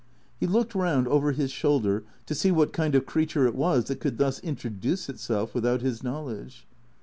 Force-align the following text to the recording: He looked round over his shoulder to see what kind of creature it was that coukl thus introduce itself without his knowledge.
He 0.39 0.47
looked 0.47 0.73
round 0.73 1.07
over 1.07 1.31
his 1.31 1.51
shoulder 1.51 2.03
to 2.25 2.33
see 2.33 2.49
what 2.49 2.73
kind 2.73 2.95
of 2.95 3.05
creature 3.05 3.45
it 3.45 3.53
was 3.53 3.83
that 3.85 3.99
coukl 3.99 4.17
thus 4.17 4.39
introduce 4.39 5.09
itself 5.09 5.53
without 5.53 5.81
his 5.81 6.01
knowledge. 6.01 6.65